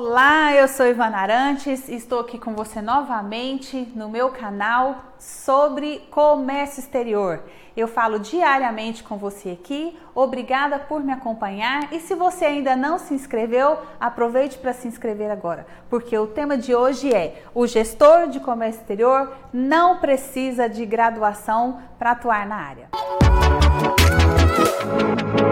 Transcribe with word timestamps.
Olá, 0.00 0.54
eu 0.54 0.68
sou 0.68 0.86
Ivana 0.86 1.16
Arantes 1.16 1.88
e 1.88 1.96
estou 1.96 2.20
aqui 2.20 2.38
com 2.38 2.54
você 2.54 2.80
novamente 2.80 3.76
no 3.96 4.08
meu 4.08 4.30
canal 4.30 5.02
sobre 5.18 6.06
comércio 6.08 6.78
exterior. 6.78 7.42
Eu 7.76 7.88
falo 7.88 8.20
diariamente 8.20 9.02
com 9.02 9.18
você 9.18 9.50
aqui. 9.60 9.98
Obrigada 10.14 10.78
por 10.78 11.02
me 11.02 11.10
acompanhar 11.10 11.92
e 11.92 11.98
se 11.98 12.14
você 12.14 12.44
ainda 12.44 12.76
não 12.76 12.96
se 12.96 13.12
inscreveu, 13.12 13.76
aproveite 13.98 14.56
para 14.58 14.72
se 14.72 14.86
inscrever 14.86 15.32
agora, 15.32 15.66
porque 15.90 16.16
o 16.16 16.28
tema 16.28 16.56
de 16.56 16.76
hoje 16.76 17.12
é: 17.12 17.42
o 17.52 17.66
gestor 17.66 18.28
de 18.28 18.38
comércio 18.38 18.80
exterior 18.80 19.32
não 19.52 19.98
precisa 19.98 20.68
de 20.68 20.86
graduação 20.86 21.82
para 21.98 22.12
atuar 22.12 22.46
na 22.46 22.54
área. 22.54 22.88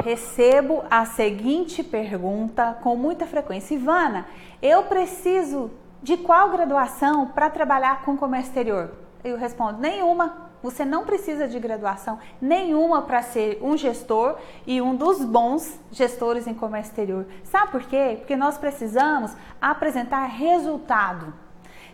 Recebo 0.05 0.85
a 0.91 1.05
seguinte 1.05 1.83
pergunta 1.83 2.77
com 2.83 2.97
muita 2.97 3.27
frequência: 3.27 3.75
Ivana, 3.75 4.27
eu 4.63 4.85
preciso 4.85 5.71
de 6.03 6.17
qual 6.17 6.51
graduação 6.51 7.27
para 7.29 7.51
trabalhar 7.51 8.05
com 8.05 8.17
comércio 8.17 8.51
exterior? 8.51 8.91
Eu 9.25 9.37
respondo: 9.37 9.81
nenhuma. 9.81 10.47
Você 10.63 10.85
não 10.85 11.05
precisa 11.05 11.47
de 11.47 11.61
graduação 11.61 12.19
nenhuma 12.41 13.03
para 13.03 13.23
ser 13.23 13.59
um 13.63 13.77
gestor 13.77 14.37
e 14.67 14.81
um 14.81 14.97
dos 14.97 15.23
bons 15.23 15.79
gestores 15.93 16.47
em 16.47 16.55
comércio 16.55 16.91
exterior. 16.91 17.27
Sabe 17.45 17.71
por 17.71 17.83
quê? 17.85 18.17
Porque 18.19 18.35
nós 18.35 18.59
precisamos 18.59 19.37
apresentar 19.61 20.25
resultado. 20.27 21.33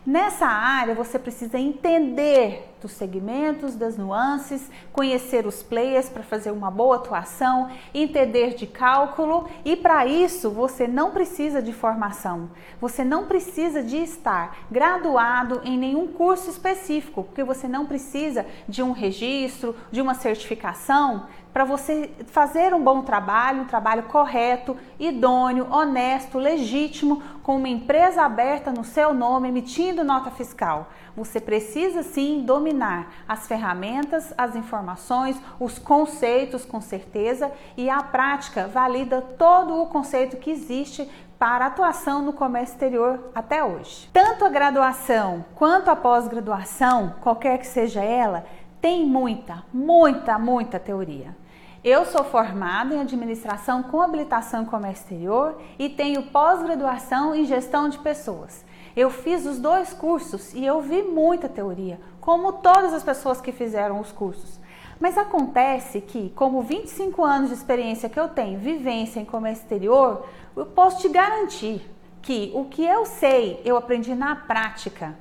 Nessa 0.04 0.46
área 0.46 0.96
você 0.96 1.16
precisa 1.16 1.56
entender 1.56 2.68
dos 2.80 2.90
segmentos, 2.90 3.76
das 3.76 3.96
nuances, 3.96 4.68
conhecer 4.92 5.46
os 5.46 5.62
players 5.62 6.08
para 6.08 6.24
fazer 6.24 6.50
uma 6.50 6.72
boa 6.72 6.96
atuação, 6.96 7.70
entender 7.94 8.56
de 8.56 8.66
cálculo 8.66 9.48
e 9.64 9.76
para 9.76 10.04
isso 10.04 10.50
você 10.50 10.88
não 10.88 11.12
precisa 11.12 11.62
de 11.62 11.72
formação. 11.72 12.50
Você 12.80 13.04
não 13.04 13.26
precisa 13.26 13.80
de 13.80 13.98
estar 13.98 14.66
graduado 14.68 15.60
em 15.64 15.78
nenhum 15.78 16.08
curso 16.08 16.50
específico, 16.50 17.22
porque 17.22 17.44
você 17.44 17.68
não 17.68 17.86
precisa 17.86 18.44
de 18.68 18.82
um 18.82 18.90
registro, 18.90 19.76
de 19.92 20.02
uma 20.02 20.14
certificação 20.14 21.28
para 21.52 21.64
você 21.64 22.10
fazer 22.28 22.72
um 22.72 22.82
bom 22.82 23.02
trabalho, 23.02 23.62
um 23.62 23.66
trabalho 23.66 24.04
correto, 24.04 24.76
idôneo, 24.98 25.66
honesto, 25.70 26.38
legítimo, 26.38 27.22
com 27.42 27.56
uma 27.56 27.68
empresa 27.68 28.22
aberta 28.22 28.72
no 28.72 28.84
seu 28.84 29.12
nome, 29.12 29.48
emitindo 29.48 30.02
nota 30.02 30.30
fiscal. 30.30 30.88
Você 31.14 31.40
precisa 31.40 32.02
sim 32.02 32.42
dominar 32.42 33.12
as 33.28 33.46
ferramentas, 33.46 34.32
as 34.38 34.56
informações, 34.56 35.38
os 35.60 35.78
conceitos 35.78 36.64
com 36.64 36.80
certeza 36.80 37.52
e 37.76 37.90
a 37.90 38.02
prática 38.02 38.66
valida 38.66 39.20
todo 39.20 39.82
o 39.82 39.86
conceito 39.86 40.38
que 40.38 40.50
existe 40.50 41.08
para 41.38 41.66
atuação 41.66 42.22
no 42.22 42.32
comércio 42.32 42.74
exterior 42.74 43.30
até 43.34 43.62
hoje. 43.62 44.08
Tanto 44.12 44.44
a 44.44 44.48
graduação 44.48 45.44
quanto 45.54 45.90
a 45.90 45.96
pós-graduação, 45.96 47.16
qualquer 47.20 47.58
que 47.58 47.66
seja 47.66 48.00
ela, 48.00 48.46
tem 48.80 49.04
muita, 49.04 49.64
muita, 49.72 50.38
muita 50.38 50.78
teoria. 50.78 51.41
Eu 51.84 52.06
sou 52.06 52.22
formada 52.22 52.94
em 52.94 53.00
administração 53.00 53.82
com 53.82 54.00
habilitação 54.00 54.62
em 54.62 54.66
comércio 54.66 55.02
exterior 55.02 55.60
e 55.76 55.88
tenho 55.88 56.22
pós-graduação 56.22 57.34
em 57.34 57.44
gestão 57.44 57.88
de 57.88 57.98
pessoas. 57.98 58.64
Eu 58.94 59.10
fiz 59.10 59.44
os 59.44 59.58
dois 59.58 59.92
cursos 59.92 60.54
e 60.54 60.64
eu 60.64 60.80
vi 60.80 61.02
muita 61.02 61.48
teoria, 61.48 61.98
como 62.20 62.52
todas 62.52 62.94
as 62.94 63.02
pessoas 63.02 63.40
que 63.40 63.50
fizeram 63.50 63.98
os 63.98 64.12
cursos. 64.12 64.60
Mas 65.00 65.18
acontece 65.18 66.00
que, 66.00 66.30
como 66.36 66.62
25 66.62 67.24
anos 67.24 67.48
de 67.48 67.56
experiência 67.56 68.08
que 68.08 68.20
eu 68.20 68.28
tenho, 68.28 68.60
vivência 68.60 69.18
em 69.18 69.24
comércio 69.24 69.64
exterior, 69.64 70.24
eu 70.56 70.66
posso 70.66 71.00
te 71.00 71.08
garantir 71.08 71.84
que 72.22 72.52
o 72.54 72.66
que 72.66 72.84
eu 72.84 73.04
sei, 73.04 73.60
eu 73.64 73.76
aprendi 73.76 74.14
na 74.14 74.36
prática. 74.36 75.16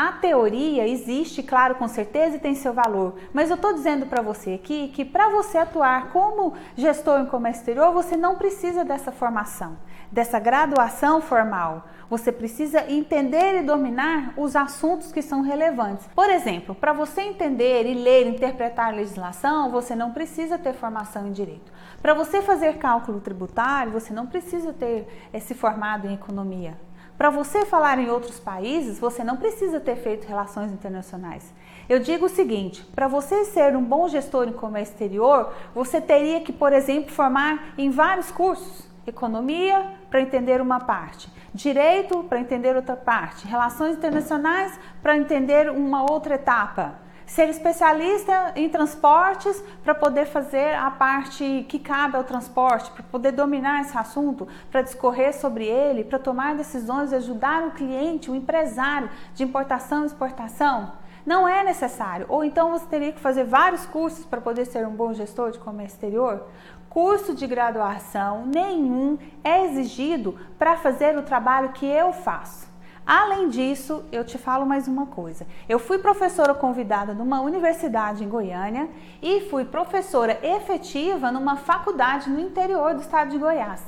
A 0.00 0.12
teoria 0.12 0.86
existe, 0.86 1.42
claro, 1.42 1.74
com 1.74 1.88
certeza 1.88 2.36
e 2.36 2.38
tem 2.38 2.54
seu 2.54 2.72
valor, 2.72 3.16
mas 3.32 3.50
eu 3.50 3.56
estou 3.56 3.72
dizendo 3.72 4.06
para 4.06 4.22
você 4.22 4.52
aqui 4.52 4.92
que 4.94 5.04
para 5.04 5.28
você 5.28 5.58
atuar 5.58 6.10
como 6.10 6.54
gestor 6.76 7.18
em 7.18 7.26
comércio 7.26 7.62
exterior, 7.62 7.92
você 7.92 8.16
não 8.16 8.36
precisa 8.36 8.84
dessa 8.84 9.10
formação, 9.10 9.76
dessa 10.12 10.38
graduação 10.38 11.20
formal. 11.20 11.88
Você 12.08 12.30
precisa 12.30 12.88
entender 12.88 13.58
e 13.58 13.64
dominar 13.64 14.34
os 14.36 14.54
assuntos 14.54 15.10
que 15.10 15.20
são 15.20 15.42
relevantes. 15.42 16.06
Por 16.14 16.30
exemplo, 16.30 16.76
para 16.76 16.92
você 16.92 17.22
entender 17.22 17.84
e 17.84 17.94
ler, 17.94 18.28
interpretar 18.28 18.92
a 18.92 18.96
legislação, 18.96 19.68
você 19.68 19.96
não 19.96 20.12
precisa 20.12 20.56
ter 20.56 20.74
formação 20.74 21.26
em 21.26 21.32
direito. 21.32 21.72
Para 22.00 22.14
você 22.14 22.40
fazer 22.40 22.78
cálculo 22.78 23.18
tributário, 23.18 23.90
você 23.90 24.12
não 24.12 24.28
precisa 24.28 24.72
ter 24.72 25.28
eh, 25.32 25.40
se 25.40 25.54
formado 25.54 26.06
em 26.06 26.14
economia. 26.14 26.78
Para 27.18 27.30
você 27.30 27.66
falar 27.66 27.98
em 27.98 28.08
outros 28.08 28.38
países, 28.38 29.00
você 29.00 29.24
não 29.24 29.36
precisa 29.36 29.80
ter 29.80 29.96
feito 29.96 30.28
relações 30.28 30.70
internacionais. 30.70 31.52
Eu 31.88 31.98
digo 31.98 32.26
o 32.26 32.28
seguinte: 32.28 32.84
para 32.94 33.08
você 33.08 33.44
ser 33.44 33.74
um 33.74 33.82
bom 33.82 34.06
gestor 34.06 34.46
em 34.46 34.52
comércio 34.52 34.92
exterior, 34.92 35.52
você 35.74 36.00
teria 36.00 36.40
que, 36.40 36.52
por 36.52 36.72
exemplo, 36.72 37.10
formar 37.10 37.74
em 37.76 37.90
vários 37.90 38.30
cursos. 38.30 38.86
Economia 39.04 39.94
para 40.08 40.20
entender 40.20 40.60
uma 40.60 40.78
parte, 40.78 41.28
direito 41.52 42.22
para 42.24 42.38
entender 42.38 42.76
outra 42.76 42.94
parte, 42.94 43.48
relações 43.48 43.96
internacionais 43.96 44.78
para 45.02 45.16
entender 45.16 45.70
uma 45.70 46.08
outra 46.08 46.36
etapa 46.36 47.07
ser 47.28 47.50
especialista 47.50 48.52
em 48.56 48.70
transportes 48.70 49.62
para 49.84 49.94
poder 49.94 50.24
fazer 50.24 50.74
a 50.74 50.90
parte 50.90 51.64
que 51.68 51.78
cabe 51.78 52.16
ao 52.16 52.24
transporte, 52.24 52.90
para 52.90 53.02
poder 53.04 53.32
dominar 53.32 53.82
esse 53.82 53.96
assunto, 53.96 54.48
para 54.70 54.80
discorrer 54.80 55.38
sobre 55.38 55.66
ele, 55.66 56.04
para 56.04 56.18
tomar 56.18 56.54
decisões 56.54 57.12
e 57.12 57.16
ajudar 57.16 57.64
o 57.64 57.72
cliente, 57.72 58.30
o 58.30 58.34
empresário 58.34 59.10
de 59.34 59.44
importação 59.44 60.04
e 60.04 60.06
exportação. 60.06 60.92
Não 61.26 61.46
é 61.46 61.62
necessário. 61.62 62.24
Ou 62.30 62.42
então 62.42 62.70
você 62.70 62.86
teria 62.86 63.12
que 63.12 63.20
fazer 63.20 63.44
vários 63.44 63.84
cursos 63.84 64.24
para 64.24 64.40
poder 64.40 64.64
ser 64.64 64.86
um 64.86 64.96
bom 64.96 65.12
gestor 65.12 65.50
de 65.50 65.58
comércio 65.58 65.96
exterior. 65.96 66.46
Curso 66.88 67.34
de 67.34 67.46
graduação 67.46 68.46
nenhum 68.46 69.18
é 69.44 69.66
exigido 69.66 70.38
para 70.58 70.78
fazer 70.78 71.18
o 71.18 71.22
trabalho 71.22 71.72
que 71.72 71.84
eu 71.84 72.14
faço. 72.14 72.66
Além 73.08 73.48
disso, 73.48 74.04
eu 74.12 74.22
te 74.22 74.36
falo 74.36 74.66
mais 74.66 74.86
uma 74.86 75.06
coisa. 75.06 75.46
Eu 75.66 75.78
fui 75.78 75.96
professora 75.96 76.52
convidada 76.52 77.14
numa 77.14 77.40
universidade 77.40 78.22
em 78.22 78.28
Goiânia 78.28 78.86
e 79.22 79.48
fui 79.48 79.64
professora 79.64 80.38
efetiva 80.42 81.32
numa 81.32 81.56
faculdade 81.56 82.28
no 82.28 82.38
interior 82.38 82.92
do 82.92 83.00
estado 83.00 83.30
de 83.30 83.38
Goiás. 83.38 83.82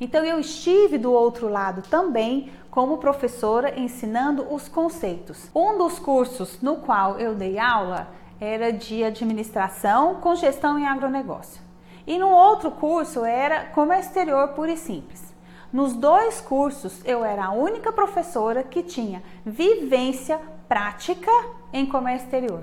Então 0.00 0.24
eu 0.24 0.40
estive 0.40 0.98
do 0.98 1.12
outro 1.12 1.48
lado 1.48 1.82
também 1.88 2.50
como 2.68 2.98
professora 2.98 3.78
ensinando 3.78 4.52
os 4.52 4.68
conceitos. 4.68 5.48
Um 5.54 5.78
dos 5.78 6.00
cursos 6.00 6.60
no 6.60 6.78
qual 6.78 7.20
eu 7.20 7.36
dei 7.36 7.60
aula 7.60 8.08
era 8.40 8.72
de 8.72 9.04
administração 9.04 10.16
com 10.16 10.34
gestão 10.34 10.76
em 10.76 10.84
agronegócio. 10.84 11.62
E 12.04 12.18
no 12.18 12.28
outro 12.28 12.72
curso 12.72 13.24
era 13.24 13.66
comércio 13.66 14.08
exterior 14.08 14.48
puro 14.48 14.72
e 14.72 14.76
simples. 14.76 15.33
Nos 15.74 15.92
dois 15.92 16.40
cursos, 16.40 17.00
eu 17.04 17.24
era 17.24 17.46
a 17.46 17.50
única 17.50 17.92
professora 17.92 18.62
que 18.62 18.80
tinha 18.80 19.24
vivência 19.44 20.40
prática 20.68 21.32
em 21.72 21.84
comércio 21.84 22.26
exterior. 22.26 22.62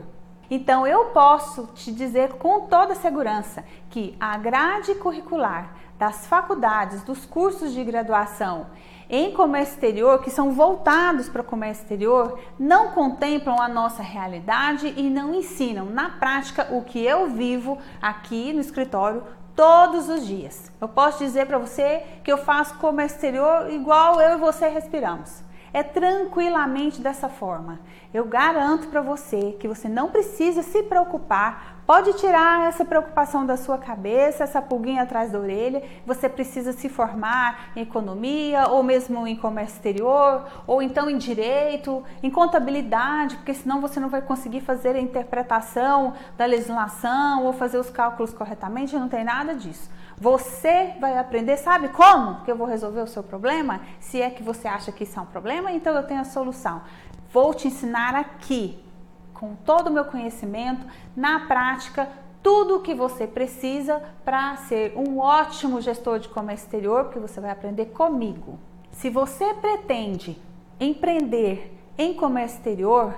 Então, 0.49 0.87
eu 0.87 1.07
posso 1.07 1.67
te 1.75 1.91
dizer 1.91 2.35
com 2.35 2.67
toda 2.67 2.95
segurança 2.95 3.65
que 3.89 4.15
a 4.17 4.37
grade 4.37 4.95
curricular 4.95 5.73
das 5.99 6.25
faculdades, 6.25 7.03
dos 7.03 7.25
cursos 7.25 7.73
de 7.73 7.83
graduação 7.83 8.67
em 9.09 9.33
comércio 9.33 9.73
exterior, 9.73 10.21
que 10.21 10.31
são 10.31 10.53
voltados 10.53 11.27
para 11.27 11.41
o 11.41 11.43
comércio 11.43 11.83
exterior, 11.83 12.39
não 12.57 12.91
contemplam 12.91 13.59
a 13.59 13.67
nossa 13.67 14.01
realidade 14.01 14.93
e 14.95 15.09
não 15.09 15.35
ensinam 15.35 15.85
na 15.85 16.11
prática 16.11 16.69
o 16.71 16.81
que 16.81 17.05
eu 17.05 17.27
vivo 17.27 17.77
aqui 18.01 18.53
no 18.53 18.61
escritório 18.61 19.21
todos 19.61 20.09
os 20.09 20.25
dias. 20.25 20.71
Eu 20.81 20.87
posso 20.87 21.19
dizer 21.19 21.45
para 21.45 21.59
você 21.59 22.01
que 22.23 22.31
eu 22.31 22.37
faço 22.39 22.73
comércio 22.79 23.17
exterior 23.17 23.69
igual 23.69 24.19
eu 24.19 24.35
e 24.35 24.39
você 24.39 24.67
respiramos. 24.67 25.43
É 25.73 25.83
tranquilamente 25.83 27.01
dessa 27.01 27.29
forma. 27.29 27.79
Eu 28.13 28.25
garanto 28.25 28.89
para 28.89 29.01
você 29.01 29.55
que 29.57 29.69
você 29.69 29.87
não 29.87 30.09
precisa 30.09 30.61
se 30.61 30.83
preocupar. 30.83 31.81
Pode 31.87 32.13
tirar 32.13 32.67
essa 32.67 32.83
preocupação 32.83 33.45
da 33.45 33.55
sua 33.55 33.77
cabeça, 33.77 34.43
essa 34.43 34.61
pulguinha 34.61 35.03
atrás 35.03 35.31
da 35.31 35.39
orelha. 35.39 35.81
Você 36.05 36.27
precisa 36.27 36.73
se 36.73 36.89
formar 36.89 37.71
em 37.73 37.83
economia, 37.83 38.67
ou 38.67 38.83
mesmo 38.83 39.25
em 39.25 39.35
comércio 39.35 39.75
exterior, 39.75 40.45
ou 40.67 40.81
então 40.81 41.09
em 41.09 41.17
direito, 41.17 42.03
em 42.21 42.29
contabilidade, 42.29 43.37
porque 43.37 43.53
senão 43.53 43.79
você 43.79 43.97
não 43.97 44.09
vai 44.09 44.21
conseguir 44.21 44.59
fazer 44.59 44.95
a 44.95 44.99
interpretação 44.99 46.13
da 46.37 46.45
legislação 46.45 47.45
ou 47.45 47.53
fazer 47.53 47.77
os 47.77 47.89
cálculos 47.89 48.33
corretamente. 48.33 48.97
Não 48.97 49.07
tem 49.07 49.23
nada 49.23 49.55
disso. 49.55 49.89
Você 50.21 50.93
vai 50.99 51.17
aprender, 51.17 51.57
sabe 51.57 51.87
como 51.87 52.43
que 52.43 52.51
eu 52.51 52.55
vou 52.55 52.67
resolver 52.67 53.01
o 53.01 53.07
seu 53.07 53.23
problema? 53.23 53.81
Se 53.99 54.21
é 54.21 54.29
que 54.29 54.43
você 54.43 54.67
acha 54.67 54.91
que 54.91 55.03
isso 55.03 55.17
é 55.17 55.21
um 55.23 55.25
problema, 55.25 55.71
então 55.71 55.95
eu 55.95 56.03
tenho 56.03 56.21
a 56.21 56.25
solução. 56.25 56.83
Vou 57.33 57.55
te 57.55 57.67
ensinar 57.67 58.13
aqui, 58.13 58.77
com 59.33 59.55
todo 59.55 59.87
o 59.87 59.91
meu 59.91 60.05
conhecimento, 60.05 60.85
na 61.17 61.47
prática, 61.47 62.07
tudo 62.43 62.75
o 62.75 62.81
que 62.81 62.93
você 62.93 63.25
precisa 63.25 63.99
para 64.23 64.57
ser 64.57 64.93
um 64.95 65.17
ótimo 65.17 65.81
gestor 65.81 66.19
de 66.19 66.29
comércio 66.29 66.65
exterior, 66.65 67.05
porque 67.05 67.17
você 67.17 67.41
vai 67.41 67.49
aprender 67.49 67.87
comigo 67.87 68.59
Se 68.91 69.09
você 69.09 69.55
pretende 69.55 70.39
empreender 70.79 71.75
em 71.97 72.13
comércio 72.13 72.57
exterior, 72.57 73.15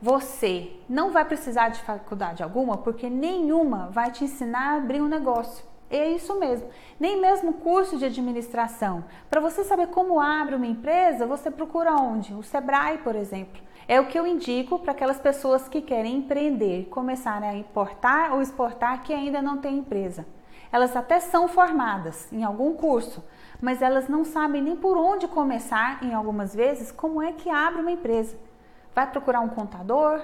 você 0.00 0.72
não 0.88 1.10
vai 1.10 1.26
precisar 1.26 1.68
de 1.68 1.80
faculdade 1.80 2.42
alguma, 2.42 2.78
porque 2.78 3.10
nenhuma 3.10 3.90
vai 3.90 4.10
te 4.10 4.24
ensinar 4.24 4.72
a 4.72 4.76
abrir 4.78 5.02
um 5.02 5.08
negócio. 5.08 5.68
É 5.90 6.06
isso 6.10 6.38
mesmo. 6.38 6.68
Nem 7.00 7.20
mesmo 7.20 7.54
curso 7.54 7.96
de 7.96 8.04
administração. 8.04 9.04
Para 9.30 9.40
você 9.40 9.64
saber 9.64 9.88
como 9.88 10.20
abre 10.20 10.54
uma 10.54 10.66
empresa, 10.66 11.26
você 11.26 11.50
procura 11.50 11.94
onde? 11.94 12.34
O 12.34 12.42
Sebrae, 12.42 12.98
por 12.98 13.16
exemplo. 13.16 13.62
É 13.86 13.98
o 13.98 14.06
que 14.06 14.18
eu 14.18 14.26
indico 14.26 14.78
para 14.78 14.92
aquelas 14.92 15.18
pessoas 15.18 15.66
que 15.66 15.80
querem 15.80 16.18
empreender, 16.18 16.88
começarem 16.90 17.48
a 17.48 17.54
importar 17.54 18.34
ou 18.34 18.42
exportar 18.42 19.02
que 19.02 19.14
ainda 19.14 19.40
não 19.40 19.56
têm 19.56 19.78
empresa. 19.78 20.26
Elas 20.70 20.94
até 20.94 21.18
são 21.20 21.48
formadas 21.48 22.30
em 22.30 22.44
algum 22.44 22.74
curso, 22.74 23.24
mas 23.58 23.80
elas 23.80 24.06
não 24.06 24.26
sabem 24.26 24.60
nem 24.60 24.76
por 24.76 24.98
onde 24.98 25.26
começar, 25.26 26.04
em 26.04 26.12
algumas 26.12 26.54
vezes, 26.54 26.92
como 26.92 27.22
é 27.22 27.32
que 27.32 27.48
abre 27.48 27.80
uma 27.80 27.90
empresa. 27.90 28.36
Vai 28.94 29.10
procurar 29.10 29.40
um 29.40 29.48
contador, 29.48 30.20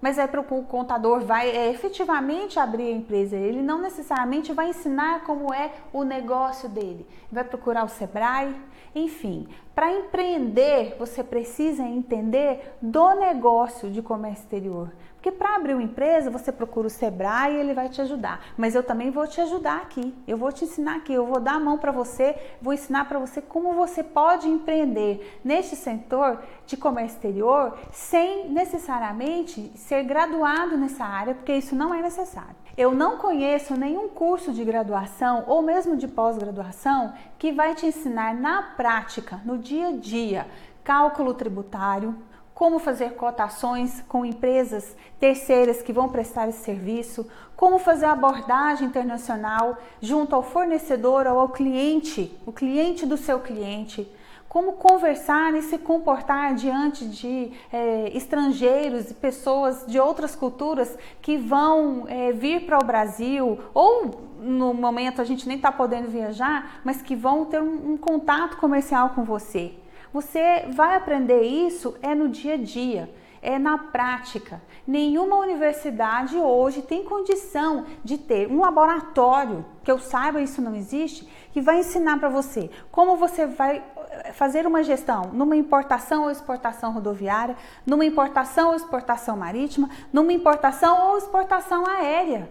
mas 0.00 0.18
é 0.18 0.26
para 0.26 0.40
o 0.40 0.64
contador 0.64 1.20
vai 1.20 1.50
é, 1.50 1.70
efetivamente 1.70 2.58
abrir 2.58 2.88
a 2.88 2.96
empresa. 2.96 3.36
Ele 3.36 3.62
não 3.62 3.80
necessariamente 3.80 4.52
vai 4.52 4.70
ensinar 4.70 5.24
como 5.24 5.52
é 5.52 5.72
o 5.92 6.04
negócio 6.04 6.68
dele. 6.68 7.06
Vai 7.30 7.44
procurar 7.44 7.84
o 7.84 7.88
Sebrae, 7.88 8.54
enfim. 8.94 9.48
Para 9.74 9.92
empreender, 9.92 10.96
você 10.98 11.22
precisa 11.22 11.82
entender 11.82 12.76
do 12.80 13.14
negócio 13.14 13.90
de 13.90 14.02
comércio 14.02 14.42
exterior. 14.42 14.92
Porque 15.28 15.44
para 15.44 15.56
abrir 15.56 15.74
uma 15.74 15.82
empresa, 15.82 16.30
você 16.30 16.50
procura 16.50 16.86
o 16.86 16.90
Sebrae 16.90 17.52
e 17.52 17.60
ele 17.60 17.74
vai 17.74 17.90
te 17.90 18.00
ajudar. 18.00 18.40
Mas 18.56 18.74
eu 18.74 18.82
também 18.82 19.10
vou 19.10 19.26
te 19.26 19.42
ajudar 19.42 19.76
aqui. 19.82 20.14
Eu 20.26 20.38
vou 20.38 20.50
te 20.50 20.64
ensinar 20.64 20.96
aqui, 20.96 21.12
eu 21.12 21.26
vou 21.26 21.38
dar 21.38 21.56
a 21.56 21.60
mão 21.60 21.76
para 21.76 21.92
você, 21.92 22.34
vou 22.62 22.72
ensinar 22.72 23.06
para 23.06 23.18
você 23.18 23.42
como 23.42 23.74
você 23.74 24.02
pode 24.02 24.48
empreender 24.48 25.38
neste 25.44 25.76
setor 25.76 26.40
de 26.66 26.78
comércio 26.78 27.16
exterior 27.16 27.76
sem 27.92 28.48
necessariamente 28.48 29.70
ser 29.74 30.02
graduado 30.04 30.78
nessa 30.78 31.04
área, 31.04 31.34
porque 31.34 31.52
isso 31.52 31.76
não 31.76 31.92
é 31.92 32.00
necessário. 32.00 32.56
Eu 32.74 32.94
não 32.94 33.18
conheço 33.18 33.76
nenhum 33.76 34.08
curso 34.08 34.50
de 34.50 34.64
graduação 34.64 35.44
ou 35.46 35.60
mesmo 35.60 35.94
de 35.94 36.08
pós-graduação 36.08 37.12
que 37.38 37.52
vai 37.52 37.74
te 37.74 37.84
ensinar 37.84 38.34
na 38.34 38.62
prática, 38.62 39.42
no 39.44 39.58
dia 39.58 39.88
a 39.88 39.92
dia, 39.92 40.46
cálculo 40.82 41.34
tributário, 41.34 42.16
como 42.58 42.80
fazer 42.80 43.12
cotações 43.12 44.02
com 44.08 44.24
empresas 44.24 44.96
terceiras 45.20 45.80
que 45.80 45.92
vão 45.92 46.08
prestar 46.08 46.48
esse 46.48 46.64
serviço, 46.64 47.24
como 47.54 47.78
fazer 47.78 48.06
abordagem 48.06 48.88
internacional 48.88 49.78
junto 50.02 50.34
ao 50.34 50.42
fornecedor 50.42 51.28
ou 51.28 51.38
ao 51.38 51.50
cliente, 51.50 52.36
o 52.44 52.50
cliente 52.50 53.06
do 53.06 53.16
seu 53.16 53.38
cliente, 53.38 54.12
como 54.48 54.72
conversar 54.72 55.54
e 55.54 55.62
se 55.62 55.78
comportar 55.78 56.52
diante 56.56 57.04
de 57.04 57.52
é, 57.72 58.10
estrangeiros 58.12 59.08
e 59.08 59.14
pessoas 59.14 59.86
de 59.86 60.00
outras 60.00 60.34
culturas 60.34 60.98
que 61.22 61.36
vão 61.36 62.06
é, 62.08 62.32
vir 62.32 62.66
para 62.66 62.80
o 62.82 62.84
Brasil 62.84 63.56
ou 63.72 64.26
no 64.40 64.74
momento 64.74 65.22
a 65.22 65.24
gente 65.24 65.46
nem 65.46 65.58
está 65.58 65.70
podendo 65.70 66.08
viajar, 66.08 66.80
mas 66.82 67.00
que 67.00 67.14
vão 67.14 67.44
ter 67.44 67.62
um, 67.62 67.92
um 67.92 67.96
contato 67.96 68.56
comercial 68.56 69.10
com 69.10 69.22
você. 69.22 69.74
Você 70.12 70.66
vai 70.70 70.96
aprender 70.96 71.42
isso 71.42 71.94
é 72.02 72.14
no 72.14 72.28
dia 72.28 72.54
a 72.54 72.56
dia, 72.56 73.12
é 73.42 73.58
na 73.58 73.76
prática. 73.78 74.60
Nenhuma 74.86 75.36
universidade 75.36 76.36
hoje 76.36 76.82
tem 76.82 77.04
condição 77.04 77.84
de 78.02 78.16
ter 78.16 78.50
um 78.50 78.60
laboratório, 78.60 79.64
que 79.84 79.90
eu 79.90 79.98
saiba 79.98 80.40
isso 80.40 80.62
não 80.62 80.74
existe, 80.74 81.28
que 81.52 81.60
vai 81.60 81.80
ensinar 81.80 82.18
para 82.18 82.28
você 82.28 82.70
como 82.90 83.16
você 83.16 83.46
vai 83.46 83.82
eh, 84.10 84.32
fazer 84.32 84.66
uma 84.66 84.82
gestão 84.82 85.30
numa 85.32 85.56
importação 85.56 86.24
ou 86.24 86.30
exportação 86.30 86.92
rodoviária, 86.92 87.56
numa 87.86 88.04
importação 88.04 88.70
ou 88.70 88.76
exportação 88.76 89.36
marítima, 89.36 89.90
numa 90.12 90.32
importação 90.32 91.10
ou 91.10 91.18
exportação 91.18 91.86
aérea. 91.86 92.48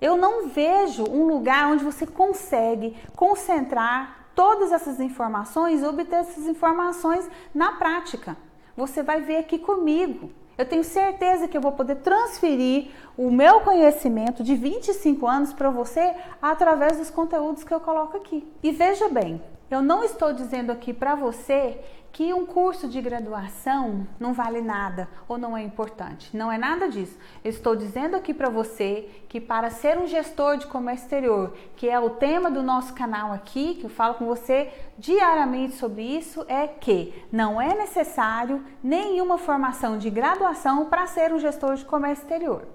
Eu 0.00 0.16
não 0.16 0.48
vejo 0.48 1.04
um 1.04 1.26
lugar 1.26 1.68
onde 1.68 1.84
você 1.84 2.06
consegue 2.06 2.96
concentrar 3.14 4.15
todas 4.36 4.70
essas 4.70 5.00
informações, 5.00 5.82
obter 5.82 6.16
essas 6.16 6.46
informações 6.46 7.28
na 7.54 7.72
prática. 7.72 8.36
Você 8.76 9.02
vai 9.02 9.22
ver 9.22 9.38
aqui 9.38 9.58
comigo. 9.58 10.30
Eu 10.58 10.66
tenho 10.66 10.84
certeza 10.84 11.48
que 11.48 11.56
eu 11.56 11.60
vou 11.60 11.72
poder 11.72 11.96
transferir 11.96 12.90
o 13.16 13.30
meu 13.30 13.60
conhecimento 13.60 14.44
de 14.44 14.54
25 14.54 15.26
anos 15.26 15.52
para 15.52 15.70
você 15.70 16.14
através 16.40 16.98
dos 16.98 17.10
conteúdos 17.10 17.64
que 17.64 17.72
eu 17.72 17.80
coloco 17.80 18.16
aqui. 18.16 18.46
E 18.62 18.70
veja 18.70 19.08
bem, 19.08 19.42
eu 19.70 19.82
não 19.82 20.04
estou 20.04 20.32
dizendo 20.32 20.70
aqui 20.70 20.92
para 20.92 21.14
você 21.14 21.80
que 22.16 22.32
um 22.32 22.46
curso 22.46 22.88
de 22.88 22.98
graduação 22.98 24.06
não 24.18 24.32
vale 24.32 24.62
nada 24.62 25.06
ou 25.28 25.36
não 25.36 25.54
é 25.54 25.62
importante. 25.62 26.34
Não 26.34 26.50
é 26.50 26.56
nada 26.56 26.88
disso. 26.88 27.14
Eu 27.44 27.50
estou 27.50 27.76
dizendo 27.76 28.16
aqui 28.16 28.32
para 28.32 28.48
você 28.48 29.06
que 29.28 29.38
para 29.38 29.68
ser 29.68 29.98
um 29.98 30.06
gestor 30.06 30.56
de 30.56 30.66
comércio 30.66 31.04
exterior, 31.04 31.54
que 31.76 31.90
é 31.90 32.00
o 32.00 32.08
tema 32.08 32.50
do 32.50 32.62
nosso 32.62 32.94
canal 32.94 33.34
aqui, 33.34 33.74
que 33.74 33.84
eu 33.84 33.90
falo 33.90 34.14
com 34.14 34.24
você 34.24 34.72
diariamente 34.96 35.74
sobre 35.74 36.04
isso, 36.04 36.42
é 36.48 36.66
que 36.66 37.12
não 37.30 37.60
é 37.60 37.74
necessário 37.74 38.64
nenhuma 38.82 39.36
formação 39.36 39.98
de 39.98 40.08
graduação 40.08 40.86
para 40.86 41.06
ser 41.06 41.34
um 41.34 41.38
gestor 41.38 41.74
de 41.74 41.84
comércio 41.84 42.22
exterior. 42.22 42.66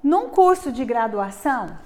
Num 0.00 0.28
curso 0.28 0.70
de 0.70 0.84
graduação, 0.84 1.76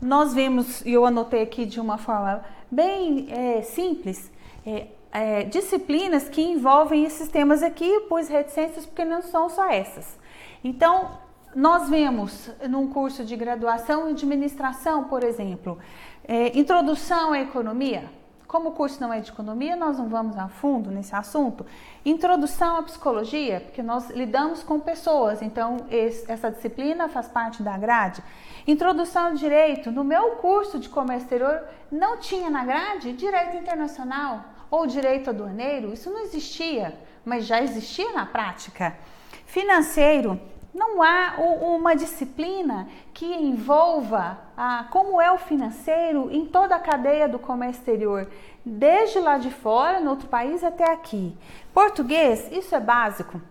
nós 0.00 0.32
vemos, 0.32 0.80
e 0.86 0.94
eu 0.94 1.04
anotei 1.04 1.42
aqui 1.42 1.66
de 1.66 1.78
uma 1.78 1.98
forma 1.98 2.42
bem 2.70 3.26
é, 3.30 3.60
simples, 3.60 4.32
é, 4.64 4.86
é, 5.12 5.44
disciplinas 5.44 6.28
que 6.28 6.40
envolvem 6.40 7.04
esses 7.04 7.28
temas 7.28 7.62
aqui, 7.62 8.00
pus 8.08 8.28
reticências 8.28 8.86
porque 8.86 9.04
não 9.04 9.20
são 9.20 9.50
só 9.50 9.68
essas. 9.70 10.18
Então, 10.64 11.10
nós 11.54 11.88
vemos 11.90 12.50
num 12.68 12.88
curso 12.88 13.24
de 13.24 13.36
graduação 13.36 14.08
em 14.08 14.12
administração, 14.12 15.04
por 15.04 15.22
exemplo, 15.22 15.78
é, 16.24 16.58
introdução 16.58 17.32
à 17.32 17.40
economia. 17.40 18.10
Como 18.46 18.70
o 18.70 18.72
curso 18.72 19.00
não 19.00 19.12
é 19.12 19.20
de 19.20 19.30
economia, 19.30 19.74
nós 19.76 19.98
não 19.98 20.08
vamos 20.08 20.36
a 20.36 20.46
fundo 20.46 20.90
nesse 20.90 21.14
assunto. 21.14 21.64
Introdução 22.04 22.76
à 22.76 22.82
psicologia, 22.82 23.60
porque 23.60 23.82
nós 23.82 24.10
lidamos 24.10 24.62
com 24.62 24.78
pessoas, 24.78 25.40
então 25.40 25.78
esse, 25.90 26.30
essa 26.30 26.50
disciplina 26.50 27.08
faz 27.08 27.28
parte 27.28 27.62
da 27.62 27.76
grade. 27.78 28.22
Introdução 28.66 29.28
ao 29.28 29.34
direito, 29.34 29.90
no 29.90 30.04
meu 30.04 30.32
curso 30.32 30.78
de 30.78 30.88
comércio 30.88 31.24
exterior 31.24 31.62
não 31.90 32.18
tinha 32.18 32.50
na 32.50 32.62
grade 32.64 33.14
direito 33.14 33.56
internacional 33.56 34.51
ou 34.72 34.86
direito 34.86 35.28
aduaneiro, 35.28 35.92
isso 35.92 36.10
não 36.10 36.22
existia, 36.22 36.98
mas 37.26 37.44
já 37.44 37.62
existia 37.62 38.10
na 38.12 38.24
prática. 38.24 38.96
Financeiro, 39.44 40.40
não 40.74 41.02
há 41.02 41.34
uma 41.60 41.94
disciplina 41.94 42.88
que 43.12 43.26
envolva 43.26 44.38
a, 44.56 44.84
como 44.90 45.20
é 45.20 45.30
o 45.30 45.36
financeiro 45.36 46.30
em 46.30 46.46
toda 46.46 46.74
a 46.74 46.80
cadeia 46.80 47.28
do 47.28 47.38
comércio 47.38 47.80
exterior, 47.80 48.26
desde 48.64 49.20
lá 49.20 49.36
de 49.36 49.50
fora, 49.50 50.00
no 50.00 50.08
outro 50.08 50.26
país, 50.26 50.64
até 50.64 50.90
aqui. 50.90 51.36
Português, 51.74 52.50
isso 52.50 52.74
é 52.74 52.80
básico, 52.80 53.42